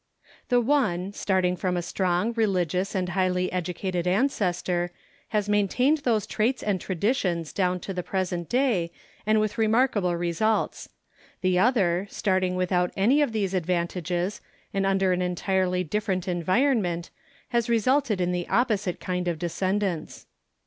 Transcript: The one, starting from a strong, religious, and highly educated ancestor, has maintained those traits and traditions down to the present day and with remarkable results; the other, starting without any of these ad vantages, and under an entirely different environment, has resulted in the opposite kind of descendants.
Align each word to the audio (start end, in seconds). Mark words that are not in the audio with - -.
The 0.49 0.59
one, 0.59 1.13
starting 1.13 1.55
from 1.55 1.77
a 1.77 1.83
strong, 1.83 2.33
religious, 2.33 2.95
and 2.95 3.09
highly 3.09 3.51
educated 3.51 4.07
ancestor, 4.07 4.89
has 5.27 5.47
maintained 5.47 5.99
those 5.99 6.25
traits 6.25 6.63
and 6.63 6.81
traditions 6.81 7.53
down 7.53 7.79
to 7.81 7.93
the 7.93 8.01
present 8.01 8.49
day 8.49 8.91
and 9.27 9.39
with 9.39 9.59
remarkable 9.59 10.15
results; 10.15 10.89
the 11.41 11.59
other, 11.59 12.07
starting 12.09 12.55
without 12.55 12.91
any 12.97 13.21
of 13.21 13.31
these 13.31 13.53
ad 13.53 13.67
vantages, 13.67 14.41
and 14.73 14.87
under 14.87 15.11
an 15.13 15.21
entirely 15.21 15.83
different 15.83 16.27
environment, 16.27 17.11
has 17.49 17.69
resulted 17.69 18.19
in 18.19 18.31
the 18.31 18.49
opposite 18.49 18.99
kind 18.99 19.27
of 19.27 19.37
descendants. 19.37 20.25